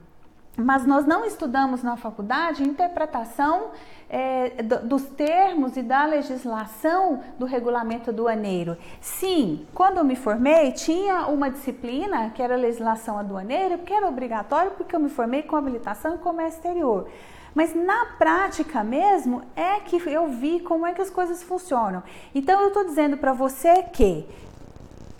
mas 0.57 0.85
nós 0.85 1.05
não 1.05 1.25
estudamos 1.25 1.81
na 1.81 1.95
faculdade 1.95 2.63
interpretação 2.63 3.71
é, 4.09 4.61
dos 4.61 5.03
termos 5.03 5.77
e 5.77 5.81
da 5.81 6.05
legislação 6.05 7.21
do 7.39 7.45
regulamento 7.45 8.09
aduaneiro. 8.09 8.77
Sim, 8.99 9.65
quando 9.73 9.97
eu 9.97 10.03
me 10.03 10.15
formei, 10.15 10.73
tinha 10.73 11.27
uma 11.27 11.49
disciplina 11.49 12.29
que 12.31 12.41
era 12.41 12.57
legislação 12.57 13.17
aduaneira, 13.17 13.77
que 13.77 13.93
era 13.93 14.07
obrigatório 14.07 14.71
porque 14.71 14.95
eu 14.95 14.99
me 14.99 15.09
formei 15.09 15.43
com 15.43 15.55
habilitação 15.55 16.15
em 16.15 16.17
comércio 16.17 16.57
exterior. 16.57 17.07
Mas 17.55 17.73
na 17.73 18.05
prática 18.17 18.83
mesmo 18.83 19.43
é 19.55 19.79
que 19.79 20.01
eu 20.09 20.27
vi 20.27 20.59
como 20.59 20.85
é 20.85 20.93
que 20.93 21.01
as 21.01 21.09
coisas 21.09 21.41
funcionam. 21.43 22.03
Então 22.35 22.59
eu 22.61 22.67
estou 22.67 22.85
dizendo 22.85 23.17
para 23.17 23.33
você 23.33 23.83
que 23.83 24.25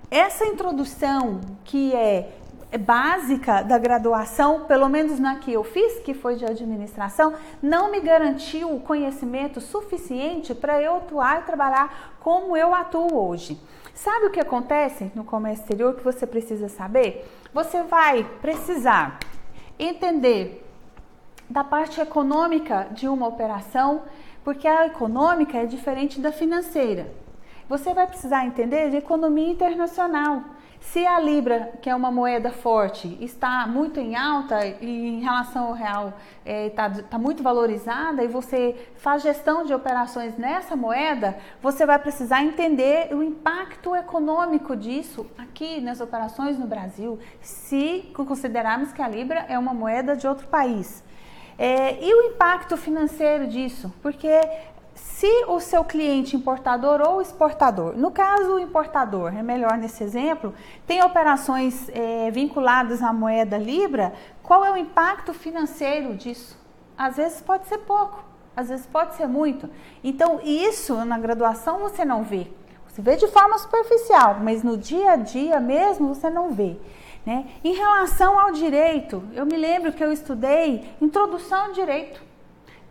essa 0.09 0.45
introdução 0.45 1.39
que 1.63 1.95
é 1.95 2.29
básica 2.77 3.61
da 3.61 3.77
graduação, 3.77 4.65
pelo 4.65 4.87
menos 4.87 5.19
na 5.19 5.35
que 5.35 5.51
eu 5.51 5.63
fiz, 5.63 5.99
que 5.99 6.13
foi 6.13 6.35
de 6.35 6.45
administração, 6.45 7.33
não 7.61 7.91
me 7.91 7.99
garantiu 7.99 8.73
o 8.73 8.79
conhecimento 8.79 9.59
suficiente 9.59 10.55
para 10.55 10.81
eu 10.81 10.97
atuar 10.97 11.41
e 11.41 11.43
trabalhar 11.43 12.15
como 12.19 12.55
eu 12.55 12.73
atuo 12.73 13.13
hoje. 13.13 13.59
Sabe 13.93 14.27
o 14.27 14.31
que 14.31 14.39
acontece 14.39 15.11
no 15.13 15.23
comércio 15.23 15.63
exterior 15.63 15.95
que 15.95 16.03
você 16.03 16.25
precisa 16.25 16.69
saber? 16.69 17.29
Você 17.53 17.83
vai 17.83 18.23
precisar 18.41 19.19
entender 19.77 20.65
da 21.49 21.63
parte 21.63 21.99
econômica 21.99 22.87
de 22.91 23.07
uma 23.09 23.27
operação, 23.27 24.03
porque 24.43 24.67
a 24.67 24.85
econômica 24.85 25.57
é 25.57 25.65
diferente 25.65 26.21
da 26.21 26.31
financeira. 26.31 27.11
Você 27.67 27.93
vai 27.93 28.07
precisar 28.07 28.45
entender 28.45 28.89
de 28.89 28.97
economia 28.97 29.51
internacional 29.51 30.43
Se 30.81 31.05
a 31.05 31.19
Libra, 31.19 31.71
que 31.79 31.89
é 31.89 31.95
uma 31.95 32.11
moeda 32.11 32.51
forte, 32.51 33.15
está 33.21 33.65
muito 33.67 33.99
em 33.99 34.15
alta 34.15 34.65
e 34.65 35.07
em 35.07 35.21
relação 35.21 35.67
ao 35.67 35.73
real 35.73 36.13
está 36.43 36.43
é, 36.43 36.69
tá, 36.69 36.89
tá 37.11 37.17
muito 37.19 37.43
valorizada 37.43 38.23
e 38.23 38.27
você 38.27 38.75
faz 38.95 39.21
gestão 39.21 39.63
de 39.63 39.73
operações 39.73 40.37
nessa 40.37 40.75
moeda, 40.75 41.37
você 41.61 41.85
vai 41.85 41.99
precisar 41.99 42.43
entender 42.43 43.13
o 43.13 43.21
impacto 43.21 43.95
econômico 43.95 44.75
disso 44.75 45.29
aqui 45.37 45.79
nas 45.79 46.01
operações 46.01 46.57
no 46.57 46.65
Brasil, 46.65 47.19
se 47.39 48.11
considerarmos 48.13 48.91
que 48.91 49.03
a 49.03 49.07
Libra 49.07 49.45
é 49.47 49.57
uma 49.57 49.73
moeda 49.73 50.15
de 50.15 50.27
outro 50.27 50.47
país. 50.47 51.03
É, 51.57 52.03
e 52.03 52.11
o 52.11 52.31
impacto 52.31 52.75
financeiro 52.75 53.45
disso? 53.45 53.93
Porque 54.01 54.31
se 55.01 55.45
o 55.47 55.59
seu 55.59 55.83
cliente 55.83 56.35
importador 56.35 57.01
ou 57.01 57.21
exportador, 57.21 57.97
no 57.97 58.11
caso 58.11 58.53
o 58.53 58.59
importador, 58.59 59.35
é 59.35 59.41
melhor 59.41 59.75
nesse 59.77 60.03
exemplo, 60.03 60.53
tem 60.85 61.03
operações 61.03 61.89
é, 61.89 62.29
vinculadas 62.29 63.01
à 63.01 63.11
moeda 63.11 63.57
Libra, 63.57 64.13
qual 64.43 64.63
é 64.63 64.71
o 64.71 64.77
impacto 64.77 65.33
financeiro 65.33 66.15
disso? 66.15 66.55
Às 66.95 67.17
vezes 67.17 67.41
pode 67.41 67.67
ser 67.67 67.79
pouco, 67.79 68.23
às 68.55 68.69
vezes 68.69 68.85
pode 68.85 69.15
ser 69.15 69.27
muito. 69.27 69.67
Então, 70.03 70.39
isso 70.43 70.93
na 71.03 71.17
graduação 71.17 71.79
você 71.79 72.05
não 72.05 72.23
vê. 72.23 72.47
Você 72.87 73.01
vê 73.01 73.15
de 73.15 73.27
forma 73.27 73.57
superficial, 73.57 74.37
mas 74.39 74.63
no 74.63 74.77
dia 74.77 75.13
a 75.13 75.15
dia 75.15 75.59
mesmo 75.59 76.13
você 76.13 76.29
não 76.29 76.51
vê. 76.51 76.77
Né? 77.25 77.47
Em 77.63 77.73
relação 77.73 78.39
ao 78.39 78.51
direito, 78.51 79.23
eu 79.33 79.47
me 79.47 79.57
lembro 79.57 79.93
que 79.93 80.03
eu 80.03 80.11
estudei 80.11 80.95
introdução 81.01 81.65
ao 81.65 81.71
direito 81.71 82.30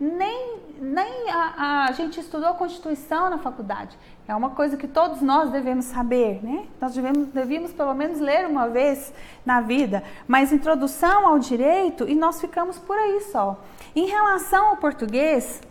nem, 0.01 0.57
nem 0.79 1.29
a, 1.29 1.85
a, 1.85 1.91
gente 1.91 2.19
estudou 2.19 2.49
a 2.49 2.55
Constituição 2.55 3.29
na 3.29 3.37
faculdade. 3.37 3.95
É 4.27 4.33
uma 4.35 4.49
coisa 4.49 4.75
que 4.75 4.87
todos 4.87 5.21
nós 5.21 5.51
devemos 5.51 5.85
saber, 5.85 6.43
né? 6.43 6.65
Nós 6.81 6.95
devemos, 6.95 7.27
devíamos 7.27 7.71
pelo 7.71 7.93
menos 7.93 8.19
ler 8.19 8.47
uma 8.47 8.67
vez 8.67 9.13
na 9.45 9.61
vida, 9.61 10.03
mas 10.27 10.51
introdução 10.51 11.27
ao 11.27 11.37
direito 11.37 12.09
e 12.09 12.15
nós 12.15 12.41
ficamos 12.41 12.79
por 12.79 12.97
aí 12.97 13.21
só. 13.21 13.61
Em 13.95 14.07
relação 14.07 14.69
ao 14.69 14.77
português, 14.77 15.61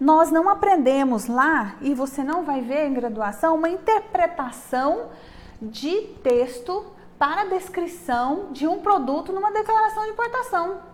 nós 0.00 0.32
não 0.32 0.48
aprendemos 0.48 1.26
lá, 1.26 1.76
e 1.80 1.94
você 1.94 2.24
não 2.24 2.42
vai 2.42 2.60
ver 2.62 2.88
em 2.88 2.94
graduação, 2.94 3.54
uma 3.54 3.68
interpretação 3.68 5.10
de 5.62 6.00
texto 6.24 6.84
para 7.16 7.44
descrição 7.44 8.48
de 8.50 8.66
um 8.66 8.80
produto 8.80 9.32
numa 9.32 9.52
declaração 9.52 10.02
de 10.02 10.10
importação 10.10 10.90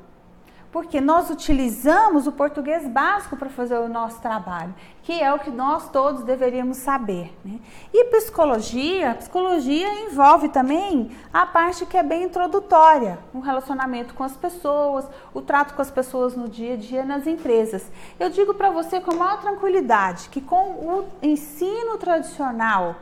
porque 0.77 1.01
nós 1.01 1.31
utilizamos 1.31 2.27
o 2.27 2.33
português 2.33 2.87
básico 2.87 3.35
para 3.35 3.49
fazer 3.49 3.79
o 3.79 3.89
nosso 3.89 4.21
trabalho, 4.21 4.75
que 5.03 5.23
é 5.23 5.33
o 5.33 5.39
que 5.39 5.51
nós 5.51 5.89
todos 5.89 6.23
deveríamos 6.23 6.77
saber. 6.77 7.35
Né? 7.43 7.61
E 7.95 8.05
psicologia, 8.11 9.15
psicologia 9.15 9.89
envolve 10.03 10.51
também 10.51 11.17
a 11.33 11.47
parte 11.47 11.87
que 11.87 11.97
é 11.97 12.03
bem 12.03 12.25
introdutória, 12.25 13.19
o 13.33 13.41
relacionamento 13.41 14.13
com 14.13 14.23
as 14.23 14.37
pessoas, 14.37 15.07
o 15.33 15.41
trato 15.41 15.73
com 15.73 15.81
as 15.81 15.91
pessoas 15.91 16.37
no 16.37 16.47
dia 16.47 16.75
a 16.75 16.77
dia 16.77 17.07
nas 17.07 17.27
empresas. 17.27 17.91
Eu 18.21 18.29
digo 18.29 18.53
para 18.53 18.69
você 18.69 19.01
com 19.01 19.13
a 19.13 19.17
maior 19.17 19.41
tranquilidade 19.41 20.29
que 20.29 20.43
com 20.43 20.73
o 20.73 21.09
ensino 21.23 21.97
tradicional, 21.97 22.97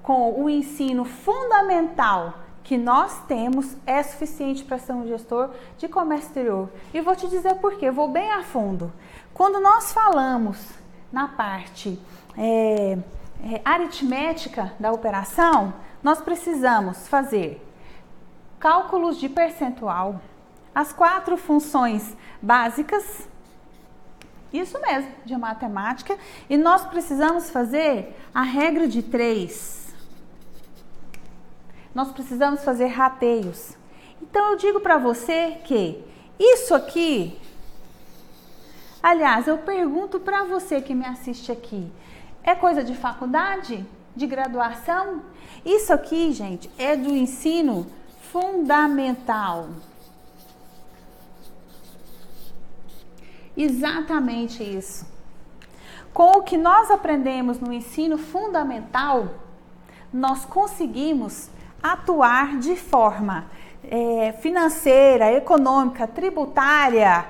com 0.00 0.40
o 0.40 0.48
ensino 0.48 1.04
fundamental 1.04 2.45
que 2.66 2.76
nós 2.76 3.20
temos 3.28 3.76
é 3.86 4.02
suficiente 4.02 4.64
para 4.64 4.76
ser 4.76 4.92
um 4.92 5.06
gestor 5.06 5.50
de 5.78 5.86
comércio 5.86 6.26
exterior. 6.26 6.68
E 6.92 7.00
vou 7.00 7.14
te 7.14 7.28
dizer 7.28 7.54
por 7.60 7.78
quê, 7.78 7.92
vou 7.92 8.08
bem 8.08 8.28
a 8.32 8.42
fundo. 8.42 8.92
Quando 9.32 9.60
nós 9.60 9.92
falamos 9.92 10.58
na 11.12 11.28
parte 11.28 11.96
é, 12.36 12.98
é, 13.44 13.60
aritmética 13.64 14.72
da 14.80 14.90
operação, 14.90 15.74
nós 16.02 16.20
precisamos 16.20 17.06
fazer 17.06 17.64
cálculos 18.58 19.20
de 19.20 19.28
percentual, 19.28 20.20
as 20.74 20.92
quatro 20.92 21.36
funções 21.36 22.16
básicas, 22.42 23.28
isso 24.52 24.80
mesmo, 24.80 25.12
de 25.24 25.36
matemática, 25.36 26.18
e 26.50 26.56
nós 26.56 26.84
precisamos 26.84 27.48
fazer 27.48 28.20
a 28.34 28.42
regra 28.42 28.88
de 28.88 29.04
três 29.04 29.85
nós 31.96 32.12
precisamos 32.12 32.62
fazer 32.62 32.88
rateios. 32.88 33.74
Então 34.20 34.50
eu 34.50 34.56
digo 34.58 34.80
para 34.80 34.98
você 34.98 35.52
que 35.64 36.04
isso 36.38 36.74
aqui, 36.74 37.40
aliás, 39.02 39.48
eu 39.48 39.56
pergunto 39.56 40.20
para 40.20 40.44
você 40.44 40.82
que 40.82 40.94
me 40.94 41.06
assiste 41.06 41.50
aqui, 41.50 41.90
é 42.44 42.54
coisa 42.54 42.84
de 42.84 42.94
faculdade, 42.94 43.82
de 44.14 44.26
graduação? 44.26 45.22
Isso 45.64 45.90
aqui, 45.90 46.32
gente, 46.34 46.70
é 46.76 46.94
do 46.94 47.16
ensino 47.16 47.86
fundamental. 48.30 49.70
Exatamente 53.56 54.62
isso. 54.62 55.06
Com 56.12 56.40
o 56.40 56.42
que 56.42 56.58
nós 56.58 56.90
aprendemos 56.90 57.58
no 57.58 57.72
ensino 57.72 58.18
fundamental, 58.18 59.30
nós 60.12 60.44
conseguimos 60.44 61.55
atuar 61.92 62.58
de 62.58 62.76
forma 62.76 63.50
é, 63.84 64.32
financeira, 64.40 65.32
econômica, 65.32 66.06
tributária, 66.06 67.26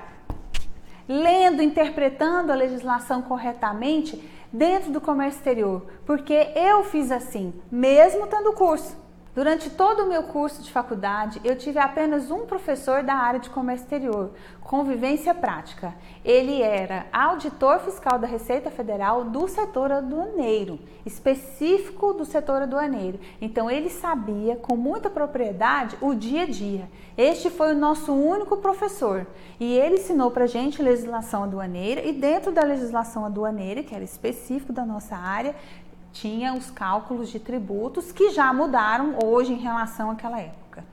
lendo, 1.09 1.63
interpretando 1.63 2.51
a 2.51 2.57
legislação 2.57 3.23
corretamente 3.23 4.23
dentro 4.53 4.91
do 4.91 5.01
comércio 5.01 5.39
exterior, 5.39 5.87
porque 6.05 6.53
eu 6.55 6.85
fiz 6.85 7.11
assim, 7.11 7.53
mesmo 7.71 8.27
tendo 8.27 8.53
curso. 8.53 9.06
Durante 9.37 9.69
todo 9.69 10.02
o 10.02 10.09
meu 10.09 10.23
curso 10.23 10.62
de 10.62 10.73
faculdade, 10.73 11.43
eu 11.45 11.55
tive 11.59 11.78
apenas 11.78 12.31
um 12.31 12.47
professor 12.47 13.02
da 13.02 13.12
área 13.12 13.38
de 13.38 13.50
comércio 13.50 13.85
exterior, 13.85 14.31
convivência 14.62 15.35
prática. 15.35 15.95
Ele 16.25 16.62
era 16.62 17.05
auditor 17.12 17.81
fiscal 17.81 18.19
da 18.19 18.26
Receita 18.26 18.71
Federal 18.71 19.25
do 19.25 19.47
setor 19.47 19.93
aduaneiro, 19.93 20.78
específico 21.05 22.14
do 22.14 22.25
setor 22.25 22.62
aduaneiro. 22.62 23.21
Então 23.38 23.71
ele 23.71 23.90
sabia 23.90 24.57
com 24.57 24.75
muita 24.75 25.11
propriedade 25.11 25.99
o 26.00 26.14
dia 26.14 26.45
a 26.45 26.47
dia. 26.47 26.88
Este 27.14 27.50
foi 27.50 27.75
o 27.75 27.78
nosso 27.78 28.14
único 28.14 28.57
professor 28.57 29.26
e 29.61 29.75
ele 29.75 29.97
ensinou 29.97 30.31
para 30.31 30.47
gente 30.47 30.83
legislação 30.83 31.45
aduaneira 31.45 32.00
e 32.00 32.12
dentro 32.12 32.52
da 32.52 32.62
legislação 32.62 33.26
aduaneira, 33.26 33.83
que 33.83 33.95
era 33.95 34.02
específico 34.02 34.73
da 34.73 34.85
nossa 34.85 35.14
área, 35.14 35.55
tinha 36.21 36.55
os 36.55 36.71
cálculos 36.71 37.29
de 37.29 37.39
tributos 37.39 38.11
que 38.11 38.31
já 38.31 38.53
mudaram 38.53 39.19
hoje 39.23 39.53
em 39.53 39.59
relação 39.59 40.11
àquela 40.11 40.41
época. 40.41 40.85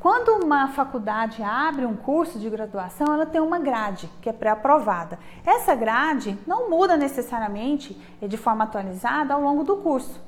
Quando 0.00 0.44
uma 0.44 0.68
faculdade 0.68 1.42
abre 1.42 1.86
um 1.86 1.94
curso 1.94 2.38
de 2.38 2.50
graduação, 2.50 3.06
ela 3.12 3.26
tem 3.26 3.40
uma 3.40 3.58
grade 3.58 4.10
que 4.20 4.28
é 4.28 4.32
pré-aprovada. 4.32 5.18
Essa 5.46 5.74
grade 5.74 6.36
não 6.46 6.68
muda 6.68 6.96
necessariamente 6.96 7.96
de 8.20 8.36
forma 8.36 8.64
atualizada 8.64 9.34
ao 9.34 9.40
longo 9.40 9.62
do 9.62 9.76
curso. 9.76 10.20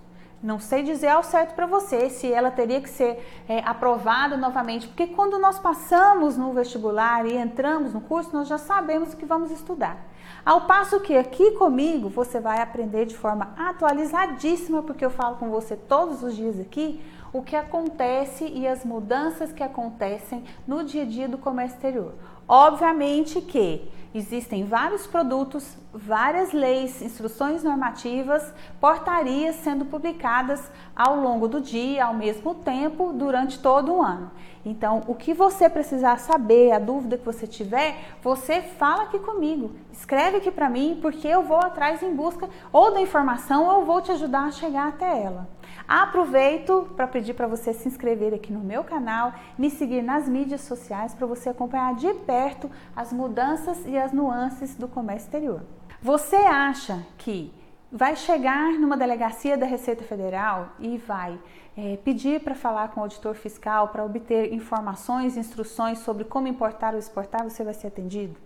Não 0.45 0.61
sei 0.61 0.83
dizer 0.83 1.09
ao 1.09 1.23
certo 1.23 1.55
para 1.55 1.65
você 1.65 2.11
se 2.11 2.31
ela 2.31 2.51
teria 2.51 2.79
que 2.79 2.91
ser 2.91 3.19
é, 3.49 3.61
aprovada 3.61 4.37
novamente, 4.37 4.87
porque 4.87 5.07
quando 5.07 5.39
nós 5.39 5.59
passamos 5.59 6.37
no 6.37 6.53
vestibular 6.53 7.25
e 7.25 7.35
entramos 7.35 7.95
no 7.95 8.03
curso, 8.03 8.29
nós 8.31 8.47
já 8.47 8.59
sabemos 8.59 9.15
o 9.15 9.17
que 9.17 9.25
vamos 9.25 9.51
estudar. 9.51 9.97
Ao 10.45 10.67
passo 10.67 11.01
que 11.01 11.17
aqui 11.17 11.53
comigo 11.53 12.11
você 12.11 12.41
vai 12.41 12.61
aprender 12.61 13.07
de 13.07 13.17
forma 13.17 13.55
atualizadíssima, 13.57 14.83
porque 14.83 15.03
eu 15.03 15.09
falo 15.09 15.37
com 15.37 15.49
você 15.49 15.77
todos 15.77 16.23
os 16.23 16.37
dias 16.37 16.61
aqui, 16.61 17.03
o 17.33 17.43
que 17.43 17.57
acontece 17.57 18.47
e 18.47 18.69
as 18.69 18.85
mudanças 18.85 19.51
que 19.51 19.63
acontecem 19.63 20.45
no 20.67 20.85
dia 20.85 21.05
a 21.05 21.07
dia 21.07 21.27
do 21.27 21.39
comércio 21.39 21.77
exterior. 21.77 22.13
Obviamente 22.47 23.41
que 23.41 23.91
existem 24.15 24.65
vários 24.65 25.07
produtos, 25.07 25.77
várias 25.93 26.53
leis, 26.53 27.03
instruções 27.03 27.65
normativas, 27.65 28.53
portarias 28.81 29.57
sendo 29.57 29.85
publicadas 29.85 30.71
ao 30.95 31.17
longo 31.17 31.49
do 31.49 31.61
dia, 31.61 32.05
ao 32.05 32.15
mesmo 32.15 32.55
tempo, 32.55 33.13
durante 33.13 33.59
todo 33.59 33.95
o 33.95 34.03
ano. 34.03 34.31
Então, 34.65 35.03
o 35.07 35.15
que 35.15 35.35
você 35.35 35.69
precisar 35.69 36.19
saber, 36.19 36.73
a 36.73 36.79
dúvida 36.79 37.19
que 37.19 37.25
você 37.25 37.47
tiver, 37.47 38.15
você 38.23 38.63
fala 38.63 39.03
aqui 39.03 39.19
comigo, 39.19 39.73
escreve 39.93 40.39
aqui 40.39 40.51
para 40.51 40.71
mim, 40.71 40.99
porque 41.03 41.27
eu 41.27 41.43
vou 41.43 41.59
atrás 41.59 42.03
em 42.03 42.15
busca 42.15 42.49
ou 42.73 42.93
da 42.93 43.01
informação 43.01 43.67
ou 43.67 43.85
vou 43.85 44.01
te 44.01 44.13
ajudar 44.13 44.45
a 44.45 44.53
chegar 44.53 44.89
até 44.89 45.23
ela. 45.23 45.49
Aproveito 45.87 46.89
para 46.97 47.07
pedir 47.07 47.35
para 47.35 47.47
você 47.47 47.73
se 47.75 47.87
inscrever 47.87 48.33
aqui 48.33 48.53
no 48.53 48.61
meu 48.61 48.83
canal, 48.83 49.35
me 49.59 49.71
seguir 49.71 50.03
nas 50.03 50.29
mídias 50.29 50.63
sociais 50.63 51.15
para 51.15 51.27
você 51.27 51.51
acompanhar 51.51 51.95
de 51.95 52.13
perto 52.15 52.71
as 52.97 53.13
mudanças 53.13 53.85
e 53.87 53.97
as 53.97 54.13
nuances 54.13 54.75
do 54.75 54.89
comércio 54.89 55.27
exterior. 55.27 55.63
Você 56.01 56.37
acha 56.37 57.05
que 57.19 57.53
vai 57.93 58.17
chegar 58.17 58.73
numa 58.73 58.97
delegacia 58.97 59.57
da 59.57 59.67
Receita 59.67 60.03
Federal 60.03 60.71
e 60.81 60.99
vai 60.99 61.39
é, 61.77 61.97
pedir 61.99 62.41
para 62.41 62.55
falar 62.55 62.89
com 62.89 63.01
o 63.01 63.03
auditor 63.05 63.35
fiscal 63.35 63.89
para 63.89 64.05
obter 64.05 64.53
informações, 64.53 65.37
instruções 65.37 65.99
sobre 65.99 66.25
como 66.25 66.49
importar 66.49 66.95
ou 66.95 66.99
exportar, 66.99 67.45
você 67.45 67.63
vai 67.63 67.75
ser 67.75 67.89
atendido? 67.89 68.37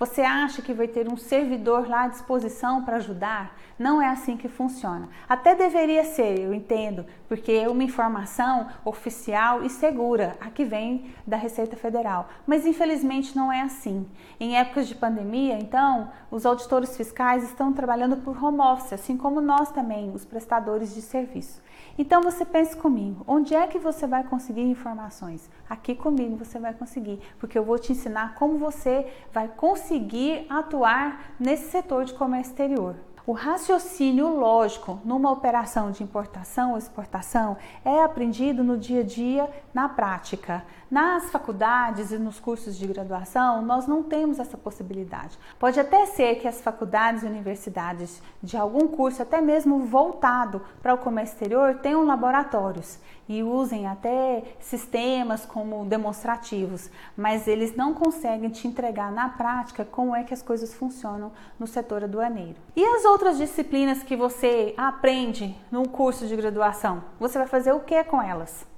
Você 0.00 0.22
acha 0.22 0.62
que 0.62 0.72
vai 0.72 0.88
ter 0.88 1.12
um 1.12 1.16
servidor 1.18 1.86
lá 1.86 2.04
à 2.04 2.08
disposição 2.08 2.82
para 2.82 2.96
ajudar? 2.96 3.54
Não 3.78 4.00
é 4.00 4.08
assim 4.08 4.34
que 4.34 4.48
funciona. 4.48 5.10
Até 5.28 5.54
deveria 5.54 6.04
ser, 6.04 6.40
eu 6.40 6.54
entendo, 6.54 7.04
porque 7.28 7.52
é 7.52 7.68
uma 7.68 7.84
informação 7.84 8.68
oficial 8.82 9.62
e 9.62 9.68
segura, 9.68 10.38
a 10.40 10.48
que 10.48 10.64
vem 10.64 11.14
da 11.26 11.36
Receita 11.36 11.76
Federal. 11.76 12.30
Mas 12.46 12.64
infelizmente 12.64 13.36
não 13.36 13.52
é 13.52 13.60
assim. 13.60 14.08
Em 14.40 14.56
épocas 14.56 14.88
de 14.88 14.94
pandemia, 14.94 15.58
então, 15.58 16.10
os 16.30 16.46
auditores 16.46 16.96
fiscais 16.96 17.44
estão 17.44 17.70
trabalhando 17.70 18.16
por 18.16 18.42
home 18.42 18.60
office, 18.60 18.94
assim 18.94 19.18
como 19.18 19.38
nós 19.38 19.70
também, 19.70 20.10
os 20.14 20.24
prestadores 20.24 20.94
de 20.94 21.02
serviço. 21.02 21.60
Então 22.00 22.22
você 22.22 22.46
pense 22.46 22.74
comigo, 22.74 23.22
onde 23.28 23.54
é 23.54 23.66
que 23.66 23.78
você 23.78 24.06
vai 24.06 24.24
conseguir 24.24 24.62
informações? 24.62 25.50
Aqui 25.68 25.94
comigo 25.94 26.34
você 26.34 26.58
vai 26.58 26.72
conseguir, 26.72 27.20
porque 27.38 27.58
eu 27.58 27.62
vou 27.62 27.78
te 27.78 27.92
ensinar 27.92 28.36
como 28.36 28.56
você 28.56 29.06
vai 29.34 29.48
conseguir 29.48 30.46
atuar 30.48 31.34
nesse 31.38 31.70
setor 31.70 32.06
de 32.06 32.14
comércio 32.14 32.52
exterior. 32.52 32.96
O 33.26 33.32
raciocínio 33.32 34.34
lógico 34.34 34.98
numa 35.04 35.30
operação 35.30 35.90
de 35.90 36.02
importação 36.02 36.70
ou 36.70 36.78
exportação 36.78 37.58
é 37.84 38.02
aprendido 38.02 38.64
no 38.64 38.78
dia 38.78 39.02
a 39.02 39.04
dia, 39.04 39.50
na 39.74 39.86
prática. 39.86 40.64
Nas 40.90 41.30
faculdades 41.30 42.10
e 42.10 42.18
nos 42.18 42.40
cursos 42.40 42.76
de 42.76 42.84
graduação, 42.84 43.62
nós 43.62 43.86
não 43.86 44.02
temos 44.02 44.40
essa 44.40 44.58
possibilidade. 44.58 45.38
Pode 45.56 45.78
até 45.78 46.04
ser 46.06 46.40
que 46.40 46.48
as 46.48 46.60
faculdades 46.60 47.22
e 47.22 47.26
universidades 47.26 48.20
de 48.42 48.56
algum 48.56 48.88
curso, 48.88 49.22
até 49.22 49.40
mesmo 49.40 49.84
voltado 49.84 50.60
para 50.82 50.92
o 50.92 50.98
comércio 50.98 51.34
exterior, 51.34 51.76
tenham 51.76 52.04
laboratórios 52.04 52.98
e 53.28 53.40
usem 53.40 53.86
até 53.86 54.42
sistemas 54.58 55.46
como 55.46 55.84
demonstrativos, 55.84 56.90
mas 57.16 57.46
eles 57.46 57.76
não 57.76 57.94
conseguem 57.94 58.50
te 58.50 58.66
entregar 58.66 59.12
na 59.12 59.28
prática 59.28 59.84
como 59.84 60.16
é 60.16 60.24
que 60.24 60.34
as 60.34 60.42
coisas 60.42 60.74
funcionam 60.74 61.30
no 61.56 61.68
setor 61.68 62.02
aduaneiro. 62.02 62.56
E 62.74 62.84
as 62.84 63.04
outras 63.04 63.38
disciplinas 63.38 64.02
que 64.02 64.16
você 64.16 64.74
aprende 64.76 65.56
no 65.70 65.88
curso 65.88 66.26
de 66.26 66.34
graduação, 66.34 67.04
você 67.20 67.38
vai 67.38 67.46
fazer 67.46 67.70
o 67.70 67.78
que 67.78 68.02
com 68.02 68.20
elas? 68.20 68.68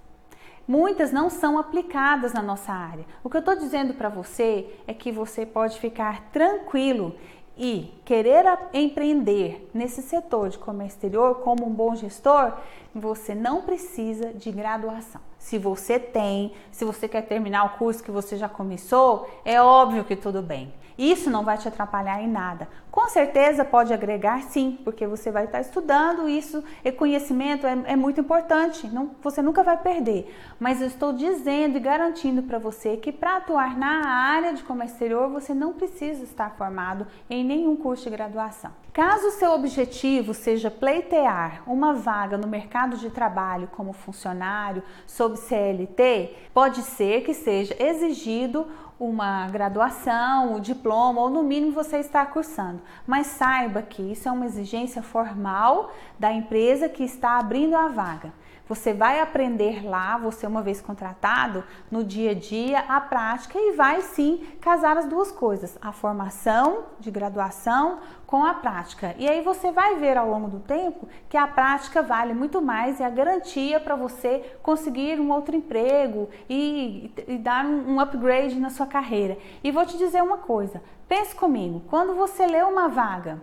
Muitas 0.66 1.12
não 1.12 1.28
são 1.28 1.58
aplicadas 1.58 2.32
na 2.32 2.42
nossa 2.42 2.72
área. 2.72 3.04
O 3.22 3.28
que 3.28 3.36
eu 3.36 3.40
estou 3.40 3.56
dizendo 3.56 3.94
para 3.94 4.08
você 4.08 4.66
é 4.86 4.94
que 4.94 5.10
você 5.10 5.44
pode 5.44 5.78
ficar 5.78 6.30
tranquilo 6.30 7.14
e 7.56 7.92
querer 8.04 8.46
empreender 8.72 9.68
nesse 9.74 10.02
setor 10.02 10.48
de 10.48 10.58
comércio 10.58 10.96
exterior 10.96 11.36
como 11.36 11.66
um 11.66 11.70
bom 11.70 11.94
gestor, 11.94 12.54
você 12.94 13.34
não 13.34 13.62
precisa 13.62 14.32
de 14.32 14.50
graduação. 14.50 15.20
Se 15.38 15.58
você 15.58 15.98
tem, 15.98 16.52
se 16.70 16.84
você 16.84 17.08
quer 17.08 17.22
terminar 17.22 17.64
o 17.64 17.78
curso 17.78 18.02
que 18.02 18.10
você 18.10 18.36
já 18.36 18.48
começou, 18.48 19.28
é 19.44 19.60
óbvio 19.60 20.04
que 20.04 20.16
tudo 20.16 20.40
bem. 20.40 20.72
Isso 20.96 21.30
não 21.30 21.44
vai 21.44 21.58
te 21.58 21.66
atrapalhar 21.66 22.22
em 22.22 22.28
nada. 22.28 22.68
Com 22.92 23.08
certeza 23.08 23.64
pode 23.64 23.90
agregar 23.90 24.42
sim, 24.42 24.78
porque 24.84 25.06
você 25.06 25.30
vai 25.30 25.46
estar 25.46 25.62
estudando 25.62 26.28
isso 26.28 26.62
e 26.84 26.92
conhecimento 26.92 27.66
é, 27.66 27.72
é 27.86 27.96
muito 27.96 28.20
importante, 28.20 28.86
não, 28.86 29.12
você 29.22 29.40
nunca 29.40 29.62
vai 29.62 29.78
perder. 29.78 30.30
Mas 30.60 30.82
eu 30.82 30.88
estou 30.88 31.10
dizendo 31.10 31.78
e 31.78 31.80
garantindo 31.80 32.42
para 32.42 32.58
você 32.58 32.98
que 32.98 33.10
para 33.10 33.38
atuar 33.38 33.78
na 33.78 34.06
área 34.06 34.52
de 34.52 34.62
comércio 34.62 34.96
exterior 34.96 35.30
você 35.30 35.54
não 35.54 35.72
precisa 35.72 36.22
estar 36.22 36.50
formado 36.50 37.06
em 37.30 37.42
nenhum 37.42 37.76
curso 37.76 38.04
de 38.04 38.10
graduação. 38.10 38.70
Caso 38.92 39.28
o 39.28 39.30
seu 39.30 39.52
objetivo 39.52 40.34
seja 40.34 40.70
pleitear 40.70 41.62
uma 41.66 41.94
vaga 41.94 42.36
no 42.36 42.46
mercado 42.46 42.98
de 42.98 43.08
trabalho 43.08 43.70
como 43.74 43.94
funcionário 43.94 44.82
sob 45.06 45.38
CLT, 45.38 46.36
pode 46.52 46.82
ser 46.82 47.22
que 47.22 47.32
seja 47.32 47.74
exigido 47.82 48.66
uma 49.00 49.48
graduação, 49.48 50.52
o 50.52 50.56
um 50.56 50.60
diploma 50.60 51.22
ou 51.22 51.30
no 51.30 51.42
mínimo 51.42 51.72
você 51.72 51.96
está 51.96 52.24
cursando. 52.26 52.81
Mas 53.06 53.26
saiba 53.28 53.82
que 53.82 54.02
isso 54.02 54.28
é 54.28 54.32
uma 54.32 54.46
exigência 54.46 55.02
formal 55.02 55.92
da 56.18 56.32
empresa 56.32 56.88
que 56.88 57.02
está 57.02 57.38
abrindo 57.38 57.74
a 57.74 57.88
vaga. 57.88 58.32
Você 58.72 58.94
vai 58.94 59.20
aprender 59.20 59.86
lá, 59.86 60.16
você 60.16 60.46
uma 60.46 60.62
vez 60.62 60.80
contratado, 60.80 61.62
no 61.90 62.02
dia 62.02 62.30
a 62.30 62.34
dia, 62.34 62.78
a 62.88 63.02
prática 63.02 63.58
e 63.58 63.72
vai 63.72 64.00
sim 64.00 64.46
casar 64.62 64.96
as 64.96 65.04
duas 65.04 65.30
coisas, 65.30 65.76
a 65.82 65.92
formação 65.92 66.84
de 66.98 67.10
graduação 67.10 67.98
com 68.26 68.42
a 68.42 68.54
prática. 68.54 69.14
E 69.18 69.28
aí 69.28 69.42
você 69.42 69.70
vai 69.70 69.96
ver 69.96 70.16
ao 70.16 70.26
longo 70.26 70.48
do 70.48 70.58
tempo 70.58 71.06
que 71.28 71.36
a 71.36 71.46
prática 71.46 72.00
vale 72.00 72.32
muito 72.32 72.62
mais 72.62 72.98
e 72.98 73.02
a 73.02 73.10
garantia 73.10 73.78
para 73.78 73.94
você 73.94 74.56
conseguir 74.62 75.20
um 75.20 75.30
outro 75.30 75.54
emprego 75.54 76.30
e, 76.48 77.12
e 77.28 77.36
dar 77.36 77.66
um 77.66 78.00
upgrade 78.00 78.58
na 78.58 78.70
sua 78.70 78.86
carreira. 78.86 79.36
E 79.62 79.70
vou 79.70 79.84
te 79.84 79.98
dizer 79.98 80.22
uma 80.22 80.38
coisa, 80.38 80.82
pense 81.06 81.34
comigo, 81.34 81.82
quando 81.90 82.14
você 82.14 82.46
lê 82.46 82.62
uma 82.62 82.88
vaga, 82.88 83.38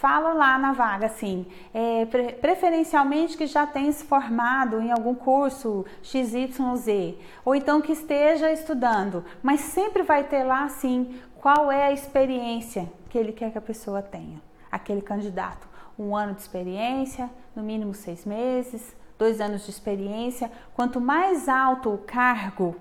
fala 0.00 0.32
lá 0.32 0.56
na 0.56 0.72
vaga 0.72 1.06
assim, 1.06 1.46
é, 1.74 2.06
preferencialmente 2.40 3.36
que 3.36 3.46
já 3.46 3.66
tenha 3.66 3.92
se 3.92 4.02
formado 4.02 4.80
em 4.80 4.90
algum 4.90 5.14
curso 5.14 5.84
XYZ, 6.02 7.16
ou 7.44 7.54
então 7.54 7.82
que 7.82 7.92
esteja 7.92 8.50
estudando, 8.50 9.22
mas 9.42 9.60
sempre 9.60 10.02
vai 10.02 10.24
ter 10.24 10.42
lá 10.42 10.64
assim 10.64 11.20
qual 11.38 11.70
é 11.70 11.84
a 11.84 11.92
experiência 11.92 12.90
que 13.10 13.18
ele 13.18 13.30
quer 13.30 13.52
que 13.52 13.58
a 13.58 13.60
pessoa 13.60 14.00
tenha, 14.00 14.40
aquele 14.72 15.02
candidato. 15.02 15.68
Um 15.98 16.16
ano 16.16 16.32
de 16.32 16.40
experiência, 16.40 17.28
no 17.54 17.62
mínimo 17.62 17.92
seis 17.92 18.24
meses, 18.24 18.96
dois 19.18 19.38
anos 19.38 19.66
de 19.66 19.70
experiência. 19.70 20.50
Quanto 20.74 20.98
mais 20.98 21.46
alto 21.46 21.92
o 21.92 21.98
cargo, 21.98 22.74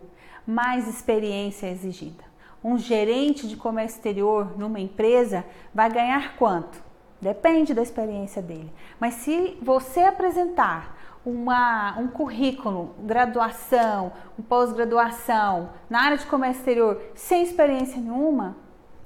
mais 0.48 0.88
experiência 0.88 1.68
é 1.68 1.72
exigida. 1.72 2.24
Um 2.64 2.78
gerente 2.78 3.46
de 3.46 3.58
comércio 3.58 3.98
exterior 3.98 4.58
numa 4.58 4.80
empresa 4.80 5.46
vai 5.74 5.92
ganhar 5.92 6.38
quanto? 6.38 6.88
Depende 7.22 7.74
da 7.74 7.82
experiência 7.82 8.42
dele. 8.42 8.72
Mas 9.00 9.16
se 9.16 9.58
você 9.62 10.02
apresentar 10.02 10.98
uma, 11.26 11.98
um 12.00 12.08
currículo, 12.08 12.96
graduação, 13.00 14.12
um 14.38 14.42
pós-graduação 14.42 15.70
na 15.90 16.02
área 16.02 16.18
de 16.18 16.26
comércio 16.26 16.62
exterior 16.62 17.02
sem 17.14 17.44
experiência 17.44 18.00
nenhuma, 18.00 18.56